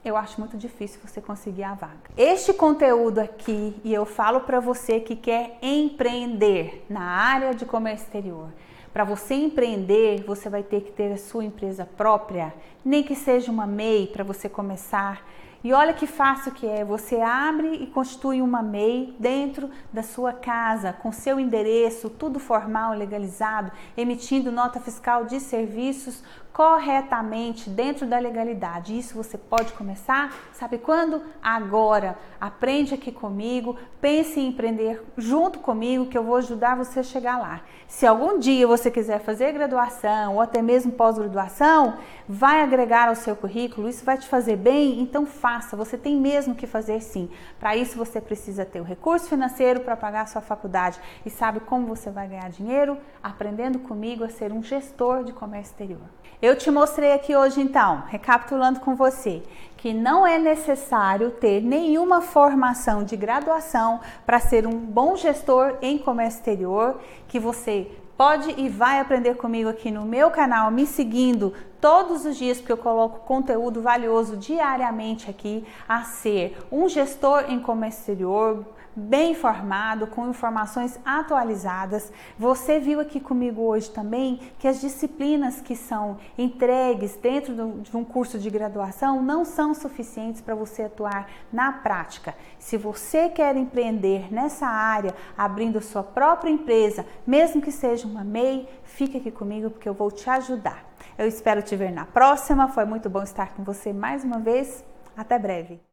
eu 0.06 0.18
acho 0.18 0.40
muito 0.40 0.58
difícil 0.58 1.00
você 1.04 1.22
conseguir 1.22 1.64
a 1.64 1.74
vaga. 1.74 2.12
Este 2.18 2.54
conteúdo 2.54 3.20
aqui, 3.20 3.80
e 3.84 3.94
eu 3.94 4.06
falo 4.06 4.42
para 4.42 4.60
você 4.60 5.00
que 5.00 5.16
quer 5.16 5.58
empreender 5.62 6.86
na 6.90 7.02
área 7.02 7.54
de 7.54 7.66
comércio 7.66 8.06
exterior. 8.06 8.50
Para 8.92 9.06
você 9.06 9.34
empreender, 9.34 10.24
você 10.24 10.50
vai 10.50 10.62
ter 10.62 10.82
que 10.82 10.92
ter 10.92 11.12
a 11.14 11.18
sua 11.18 11.44
empresa 11.44 11.88
própria, 11.98 12.54
nem 12.86 13.02
que 13.02 13.16
seja 13.16 13.52
uma 13.52 13.66
MEI 13.66 14.08
para 14.08 14.24
você 14.24 14.48
começar 14.48 15.26
e 15.64 15.72
olha 15.72 15.94
que 15.94 16.06
fácil 16.06 16.52
que 16.52 16.68
é, 16.68 16.84
você 16.84 17.22
abre 17.22 17.76
e 17.76 17.88
constitui 17.88 18.42
uma 18.42 18.62
MEI 18.62 19.16
dentro 19.18 19.70
da 19.94 20.04
sua 20.04 20.34
casa, 20.34 20.92
com 20.92 21.12
seu 21.12 21.40
endereço, 21.40 22.10
tudo 22.10 22.38
formal, 22.38 22.94
legalizado, 22.94 23.72
emitindo 23.96 24.52
nota 24.52 24.80
fiscal 24.80 25.24
de 25.24 25.40
serviços 25.40 26.22
corretamente 26.54 27.70
dentro 27.70 28.06
da 28.06 28.20
legalidade. 28.20 28.98
Isso 28.98 29.16
você 29.16 29.38
pode 29.38 29.74
começar, 29.74 30.32
sabe 30.54 30.78
quando? 30.78 31.22
Agora. 31.42 32.18
Aprende 32.44 32.94
aqui 32.94 33.10
comigo, 33.10 33.78
pense 34.02 34.38
em 34.38 34.50
empreender 34.50 35.02
junto 35.18 35.60
comigo 35.60 36.08
que 36.08 36.18
eu 36.18 36.26
vou 36.26 36.36
ajudar 36.36 36.76
você 36.76 37.00
a 37.00 37.04
chegar 37.04 37.38
lá. 37.38 37.62
Se 37.88 38.06
algum 38.06 38.38
dia 38.38 38.68
você 38.68 38.92
quiser 38.92 39.22
fazer 39.22 39.54
graduação 39.54 40.36
ou 40.36 40.42
até 40.42 40.62
mesmo 40.62 40.92
pós-graduação, 40.92 41.98
vai 42.28 42.62
agregar 42.62 43.08
ao 43.08 43.16
seu 43.16 43.34
currículo, 43.34 43.88
isso 43.88 44.04
vai 44.04 44.18
te 44.18 44.28
fazer 44.28 44.58
bem, 44.58 45.00
então 45.00 45.26
faça, 45.26 45.78
você 45.78 45.98
tem 45.98 46.18
mesmo 46.18 46.54
que 46.54 46.68
fazer 46.68 47.00
sim. 47.00 47.30
Para 47.58 47.78
isso 47.78 47.98
você 47.98 48.20
precisa 48.20 48.66
ter 48.66 48.82
o 48.82 48.84
recurso 48.84 49.30
financeiro 49.30 49.80
para 49.80 49.96
pagar 49.96 50.24
a 50.24 50.28
sua 50.28 50.42
faculdade. 50.42 51.00
E 51.26 51.30
sabe 51.30 51.62
como 51.62 51.88
você 51.88 52.12
vai 52.12 52.28
ganhar 52.28 52.50
dinheiro? 52.50 52.98
Aprendendo 53.24 53.80
comigo 53.80 54.26
a 54.26 54.30
ser 54.30 54.52
um 54.52 54.62
gestor 54.62 55.24
de 55.24 55.32
comércio 55.32 55.72
exterior. 55.72 56.02
Eu 56.44 56.58
te 56.58 56.70
mostrei 56.70 57.14
aqui 57.14 57.34
hoje 57.34 57.62
então, 57.62 58.04
recapitulando 58.10 58.82
com 58.82 58.98
você, 58.98 59.42
que 59.78 59.94
não 59.94 60.28
é 60.28 60.38
necessário 60.38 61.32
ter 61.32 61.62
nenhuma 61.62 62.20
formação 62.20 63.02
de 63.02 63.16
graduação 63.16 64.02
para 64.26 64.42
ser 64.42 64.68
um 64.68 64.78
bom 64.78 65.16
gestor 65.16 65.78
em 65.82 65.98
comércio 65.98 66.40
exterior, 66.40 67.00
que 67.30 67.40
você 67.40 67.90
pode 68.18 68.54
e 68.58 68.68
vai 68.68 69.00
aprender 69.00 69.36
comigo 69.36 69.70
aqui 69.70 69.90
no 69.90 70.04
meu 70.04 70.30
canal, 70.32 70.70
me 70.70 70.86
seguindo 70.86 71.54
todos 71.80 72.26
os 72.26 72.36
dias, 72.36 72.58
porque 72.58 72.74
eu 72.74 72.78
coloco 72.78 73.22
conteúdo 73.22 73.82
valioso 73.82 74.36
diariamente 74.36 75.30
aqui, 75.30 75.66
a 75.88 76.02
ser 76.02 76.58
um 76.70 76.90
gestor 76.90 77.46
em 77.48 77.58
comércio 77.58 78.02
exterior 78.02 78.66
bem 78.96 79.32
informado, 79.32 80.08
com 80.08 80.30
informações 80.30 81.00
atualizadas. 81.06 82.12
Você 82.38 82.80
viu 82.80 83.00
aqui 83.00 83.20
comigo 83.20 83.62
hoje 83.62 83.90
também 83.90 84.40
que 84.60 84.68
as 84.68 84.80
disciplinas 84.80 85.62
que 85.62 85.76
são 85.76 86.18
entregues 86.38 87.16
dentro 87.16 87.82
de 87.82 87.96
um 87.96 88.04
curso 88.04 88.40
de 88.40 88.50
graduação 88.50 89.22
não 89.22 89.44
são 89.44 89.74
suficientes 89.74 90.42
para 90.42 90.56
você 90.56 90.84
atuar 90.84 91.30
na 91.52 91.72
prática. 91.72 92.36
Se 92.60 92.78
você 92.78 93.30
quer 93.30 93.56
empreender 93.56 94.34
nessa 94.34 94.68
área, 94.68 95.14
abrindo 95.38 95.82
sua 95.82 96.04
própria 96.04 96.50
empresa, 96.50 97.06
mesmo 97.26 97.62
que 97.62 97.72
seja 97.72 98.08
uma 98.08 98.24
MEI, 98.24 98.68
fique 98.84 99.18
aqui 99.18 99.32
comigo 99.32 99.70
porque 99.70 99.90
eu 99.90 99.94
vou 99.94 100.12
te 100.12 100.30
ajudar. 100.30 100.94
Eu 101.18 101.28
espero 101.28 101.62
te 101.62 101.76
ver 101.76 101.92
na 101.92 102.06
próxima. 102.06 102.68
Foi 102.68 102.86
muito 102.86 103.10
bom 103.10 103.22
estar 103.22 103.54
com 103.54 103.64
você 103.64 103.94
mais 103.94 104.24
uma 104.24 104.40
vez. 104.40 104.84
Até 105.16 105.38
breve! 105.38 105.84